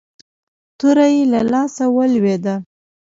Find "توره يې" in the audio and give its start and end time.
0.77-1.21